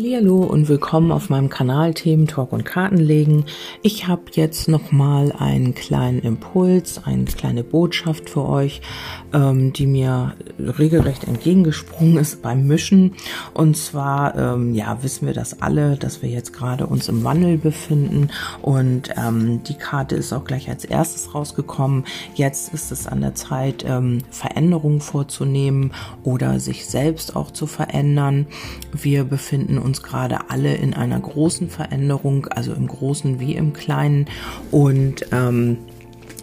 [0.00, 3.46] Hallo und willkommen auf meinem Kanal Themen Talk und Kartenlegen.
[3.82, 8.80] Ich habe jetzt noch mal einen kleinen Impuls, eine kleine Botschaft für euch,
[9.32, 13.14] ähm, die mir regelrecht entgegengesprungen ist beim Mischen.
[13.54, 17.58] Und zwar, ähm, ja, wissen wir das alle, dass wir jetzt gerade uns im Wandel
[17.58, 18.28] befinden
[18.62, 22.04] und ähm, die Karte ist auch gleich als erstes rausgekommen.
[22.34, 25.92] Jetzt ist es an der Zeit, ähm, Veränderungen vorzunehmen
[26.22, 28.46] oder sich selbst auch zu verändern.
[28.92, 33.72] Wir befinden befinden uns gerade alle in einer großen Veränderung, also im Großen wie im
[33.72, 34.26] Kleinen.
[34.70, 35.78] Und ähm,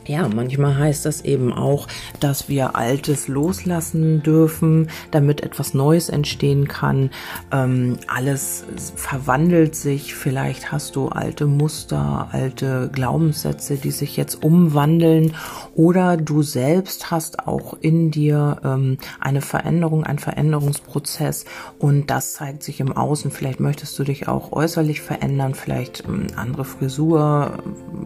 [0.07, 1.87] ja, manchmal heißt das eben auch,
[2.19, 7.09] dass wir Altes loslassen dürfen, damit etwas Neues entstehen kann.
[7.51, 10.13] Ähm, alles verwandelt sich.
[10.13, 15.33] Vielleicht hast du alte Muster, alte Glaubenssätze, die sich jetzt umwandeln.
[15.75, 21.45] Oder du selbst hast auch in dir ähm, eine Veränderung, einen Veränderungsprozess.
[21.79, 23.31] Und das zeigt sich im Außen.
[23.31, 25.55] Vielleicht möchtest du dich auch äußerlich verändern.
[25.55, 27.57] Vielleicht ähm, andere Frisur,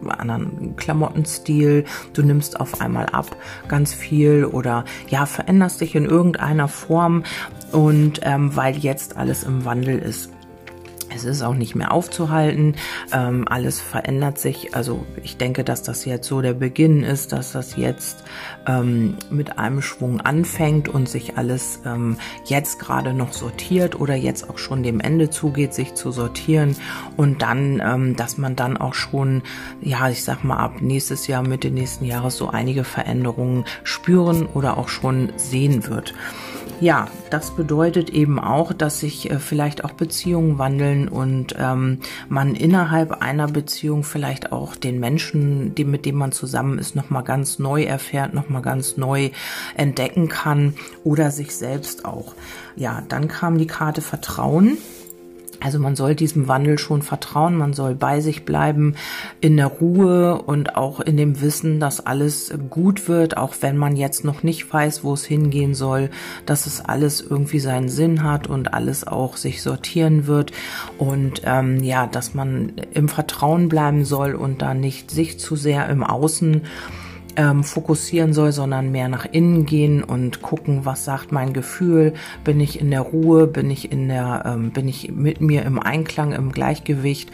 [0.08, 3.36] anderen Klamottenstil du nimmst auf einmal ab
[3.68, 7.24] ganz viel oder ja, veränderst dich in irgendeiner Form
[7.72, 10.30] und ähm, weil jetzt alles im Wandel ist.
[11.14, 12.76] Es ist auch nicht mehr aufzuhalten.
[13.12, 14.74] Ähm, alles verändert sich.
[14.74, 18.24] Also ich denke, dass das jetzt so der Beginn ist, dass das jetzt
[18.66, 24.48] ähm, mit einem Schwung anfängt und sich alles ähm, jetzt gerade noch sortiert oder jetzt
[24.48, 26.76] auch schon dem Ende zugeht, sich zu sortieren
[27.16, 29.42] und dann, ähm, dass man dann auch schon,
[29.80, 34.78] ja, ich sag mal ab nächstes Jahr, Mitte nächsten Jahres so einige Veränderungen spüren oder
[34.78, 36.14] auch schon sehen wird.
[36.80, 41.98] Ja, das bedeutet eben auch, dass sich äh, vielleicht auch Beziehungen wandeln und ähm,
[42.30, 47.22] man innerhalb einer Beziehung vielleicht auch den Menschen, die, mit dem man zusammen ist, nochmal
[47.22, 49.28] ganz neu erfährt, nochmal ganz neu
[49.76, 50.72] entdecken kann
[51.04, 52.34] oder sich selbst auch.
[52.76, 54.78] Ja, dann kam die Karte Vertrauen.
[55.60, 58.94] Also man soll diesem Wandel schon vertrauen, man soll bei sich bleiben,
[59.40, 63.96] in der Ruhe und auch in dem Wissen, dass alles gut wird, auch wenn man
[63.96, 66.10] jetzt noch nicht weiß, wo es hingehen soll,
[66.46, 70.52] dass es alles irgendwie seinen Sinn hat und alles auch sich sortieren wird.
[70.96, 75.88] Und ähm, ja, dass man im Vertrauen bleiben soll und da nicht sich zu sehr
[75.90, 76.62] im Außen
[77.36, 82.14] ähm, fokussieren soll, sondern mehr nach innen gehen und gucken, was sagt mein Gefühl,
[82.44, 85.78] bin ich in der Ruhe, bin ich in der, ähm, bin ich mit mir im
[85.78, 87.30] Einklang, im Gleichgewicht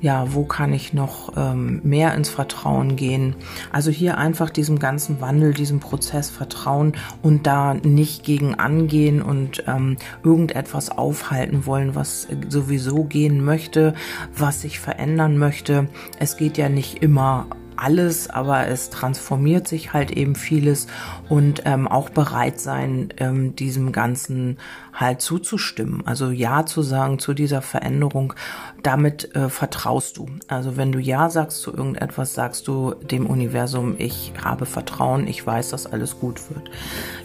[0.00, 3.36] ja, wo kann ich noch ähm, mehr ins Vertrauen gehen?
[3.70, 9.64] Also hier einfach diesem ganzen Wandel, diesem Prozess vertrauen und da nicht gegen angehen und
[9.66, 13.94] ähm, irgendetwas aufhalten wollen, was sowieso gehen möchte,
[14.34, 15.88] was sich verändern möchte.
[16.18, 17.46] Es geht ja nicht immer
[17.80, 20.86] alles, aber es transformiert sich halt eben vieles
[21.28, 24.58] und ähm, auch bereit sein, ähm, diesem Ganzen
[24.92, 26.06] halt zuzustimmen.
[26.06, 28.34] Also Ja zu sagen zu dieser Veränderung,
[28.82, 30.26] damit äh, vertraust du.
[30.48, 35.46] Also wenn du Ja sagst zu irgendetwas, sagst du dem Universum, ich habe Vertrauen, ich
[35.46, 36.70] weiß, dass alles gut wird.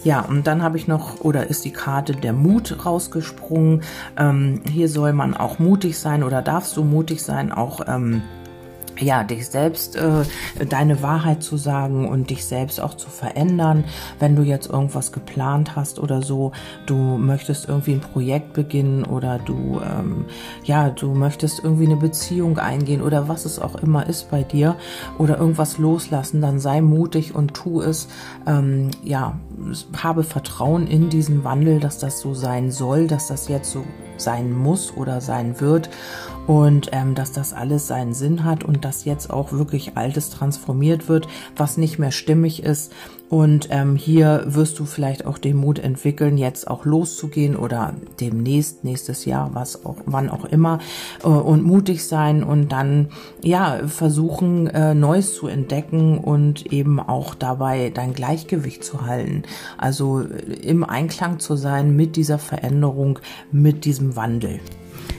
[0.03, 3.81] Ja, und dann habe ich noch, oder ist die Karte der Mut rausgesprungen.
[4.17, 8.21] Ähm, hier soll man auch mutig sein oder darfst du mutig sein, auch ähm,
[8.99, 10.23] ja, dich selbst, äh,
[10.69, 13.83] deine Wahrheit zu sagen und dich selbst auch zu verändern.
[14.19, 16.51] Wenn du jetzt irgendwas geplant hast oder so,
[16.85, 20.25] du möchtest irgendwie ein Projekt beginnen oder du, ähm,
[20.63, 24.75] ja, du möchtest irgendwie eine Beziehung eingehen oder was es auch immer ist bei dir
[25.17, 28.07] oder irgendwas loslassen, dann sei mutig und tu es.
[28.47, 29.39] Ähm, ja,
[29.97, 33.83] habe Vertrauen in diesen Wandel, dass das so sein soll, dass das jetzt so
[34.17, 35.89] sein muss oder sein wird
[36.47, 41.09] und ähm, dass das alles seinen Sinn hat und dass jetzt auch wirklich Altes transformiert
[41.09, 42.93] wird, was nicht mehr stimmig ist.
[43.27, 48.83] Und ähm, hier wirst du vielleicht auch den Mut entwickeln, jetzt auch loszugehen oder demnächst,
[48.83, 50.77] nächstes Jahr, was auch, wann auch immer,
[51.23, 53.07] äh, und mutig sein und dann
[53.41, 59.41] ja versuchen, äh, Neues zu entdecken und eben auch dabei dein Gleichgewicht zu halten.
[59.79, 63.17] Also im Einklang zu sein mit dieser Veränderung,
[63.51, 64.59] mit diesem Wandel.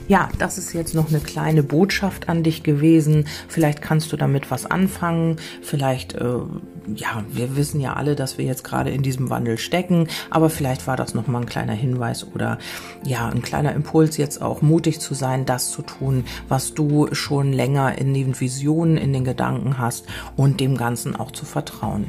[0.09, 3.27] Ja, das ist jetzt noch eine kleine Botschaft an dich gewesen.
[3.49, 5.37] Vielleicht kannst du damit was anfangen.
[5.63, 6.39] Vielleicht, äh,
[6.95, 10.87] ja, wir wissen ja alle, dass wir jetzt gerade in diesem Wandel stecken, aber vielleicht
[10.87, 12.59] war das noch mal ein kleiner Hinweis oder
[13.05, 17.53] ja, ein kleiner Impuls jetzt auch mutig zu sein, das zu tun, was du schon
[17.53, 20.07] länger in den Visionen, in den Gedanken hast
[20.37, 22.07] und dem Ganzen auch zu vertrauen.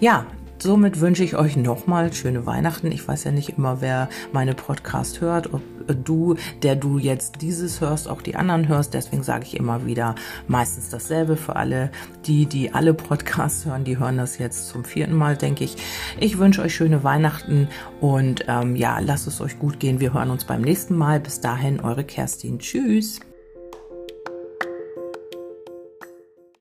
[0.00, 0.26] Ja,
[0.58, 2.90] somit wünsche ich euch nochmal schöne Weihnachten.
[2.92, 5.62] Ich weiß ja nicht immer, wer meine Podcast hört, ob
[6.04, 8.94] du, der du jetzt dieses hörst, auch die anderen hörst.
[8.94, 10.14] Deswegen sage ich immer wieder
[10.48, 11.90] meistens dasselbe für alle,
[12.26, 13.84] die, die alle Podcasts hören.
[13.84, 15.76] Die hören das jetzt zum vierten Mal, denke ich.
[16.20, 17.68] Ich wünsche euch schöne Weihnachten
[18.00, 20.00] und ähm, ja, lasst es euch gut gehen.
[20.00, 21.20] Wir hören uns beim nächsten Mal.
[21.20, 22.58] Bis dahin, eure Kerstin.
[22.58, 23.20] Tschüss.